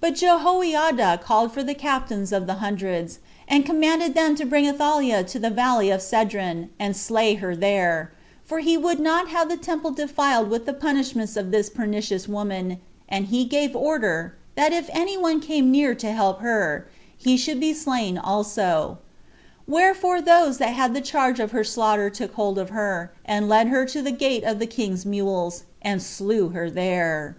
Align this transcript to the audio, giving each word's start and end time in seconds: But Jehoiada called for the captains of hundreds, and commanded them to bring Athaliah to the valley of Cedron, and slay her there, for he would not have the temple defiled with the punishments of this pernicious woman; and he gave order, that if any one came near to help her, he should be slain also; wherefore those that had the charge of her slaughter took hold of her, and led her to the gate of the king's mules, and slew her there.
But 0.00 0.14
Jehoiada 0.16 1.18
called 1.24 1.52
for 1.52 1.62
the 1.62 1.72
captains 1.72 2.32
of 2.32 2.46
hundreds, 2.46 3.18
and 3.48 3.64
commanded 3.64 4.12
them 4.12 4.34
to 4.34 4.44
bring 4.44 4.68
Athaliah 4.68 5.24
to 5.24 5.38
the 5.38 5.48
valley 5.48 5.88
of 5.88 6.02
Cedron, 6.02 6.68
and 6.78 6.94
slay 6.94 7.32
her 7.36 7.56
there, 7.56 8.12
for 8.44 8.58
he 8.58 8.76
would 8.76 9.00
not 9.00 9.28
have 9.28 9.48
the 9.48 9.56
temple 9.56 9.92
defiled 9.92 10.50
with 10.50 10.66
the 10.66 10.74
punishments 10.74 11.34
of 11.34 11.50
this 11.50 11.70
pernicious 11.70 12.28
woman; 12.28 12.78
and 13.08 13.24
he 13.28 13.46
gave 13.46 13.74
order, 13.74 14.36
that 14.54 14.74
if 14.74 14.90
any 14.92 15.16
one 15.16 15.40
came 15.40 15.70
near 15.70 15.94
to 15.94 16.12
help 16.12 16.40
her, 16.42 16.86
he 17.16 17.38
should 17.38 17.58
be 17.58 17.72
slain 17.72 18.18
also; 18.18 18.98
wherefore 19.66 20.20
those 20.20 20.58
that 20.58 20.74
had 20.74 20.92
the 20.92 21.00
charge 21.00 21.40
of 21.40 21.52
her 21.52 21.64
slaughter 21.64 22.10
took 22.10 22.34
hold 22.34 22.58
of 22.58 22.68
her, 22.68 23.14
and 23.24 23.48
led 23.48 23.68
her 23.68 23.86
to 23.86 24.02
the 24.02 24.12
gate 24.12 24.44
of 24.44 24.58
the 24.58 24.66
king's 24.66 25.06
mules, 25.06 25.64
and 25.80 26.02
slew 26.02 26.50
her 26.50 26.68
there. 26.68 27.38